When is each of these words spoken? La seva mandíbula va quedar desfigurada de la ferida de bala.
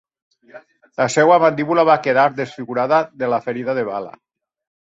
La 1.01 1.05
seva 1.15 1.37
mandíbula 1.43 1.85
va 1.91 1.99
quedar 2.07 2.25
desfigurada 2.39 3.03
de 3.25 3.33
la 3.35 3.41
ferida 3.49 3.81
de 3.81 3.89
bala. 3.93 4.19